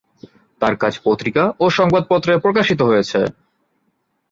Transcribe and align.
তার 0.61 0.73
কাজ 0.77 0.93
পত্রিকা 1.05 1.43
ও 1.59 1.65
সংবাদপত্রে 1.69 2.33
প্রকাশিত 2.37 2.79
হয়েছে। 2.81 3.19